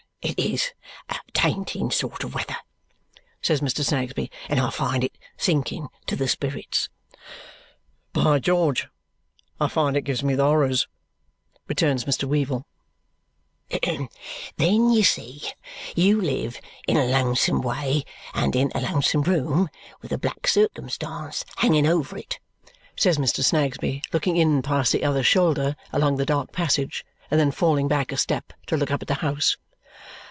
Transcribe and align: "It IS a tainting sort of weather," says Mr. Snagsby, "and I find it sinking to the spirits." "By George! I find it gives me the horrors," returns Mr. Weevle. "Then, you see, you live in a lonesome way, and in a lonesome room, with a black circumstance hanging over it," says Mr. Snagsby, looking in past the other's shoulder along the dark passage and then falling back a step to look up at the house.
"It 0.23 0.37
IS 0.37 0.71
a 1.09 1.15
tainting 1.33 1.89
sort 1.89 2.23
of 2.23 2.35
weather," 2.35 2.57
says 3.41 3.59
Mr. 3.59 3.83
Snagsby, 3.83 4.29
"and 4.49 4.59
I 4.59 4.69
find 4.69 5.03
it 5.03 5.17
sinking 5.35 5.87
to 6.05 6.15
the 6.15 6.27
spirits." 6.27 6.89
"By 8.13 8.37
George! 8.37 8.87
I 9.59 9.67
find 9.67 9.97
it 9.97 10.01
gives 10.03 10.23
me 10.23 10.35
the 10.35 10.43
horrors," 10.45 10.87
returns 11.67 12.05
Mr. 12.05 12.25
Weevle. 12.29 12.67
"Then, 14.57 14.91
you 14.91 15.01
see, 15.01 15.41
you 15.95 16.21
live 16.21 16.61
in 16.87 16.97
a 16.97 17.07
lonesome 17.07 17.61
way, 17.61 18.03
and 18.35 18.55
in 18.55 18.71
a 18.75 18.81
lonesome 18.81 19.23
room, 19.23 19.69
with 20.03 20.11
a 20.11 20.19
black 20.19 20.47
circumstance 20.47 21.43
hanging 21.57 21.87
over 21.87 22.15
it," 22.15 22.37
says 22.95 23.17
Mr. 23.17 23.43
Snagsby, 23.43 24.03
looking 24.13 24.37
in 24.37 24.61
past 24.61 24.91
the 24.91 25.03
other's 25.03 25.25
shoulder 25.27 25.75
along 25.91 26.17
the 26.17 26.27
dark 26.27 26.51
passage 26.51 27.03
and 27.31 27.39
then 27.39 27.49
falling 27.49 27.87
back 27.87 28.11
a 28.11 28.17
step 28.17 28.53
to 28.67 28.77
look 28.77 28.91
up 28.91 29.01
at 29.01 29.07
the 29.07 29.15
house. 29.15 29.57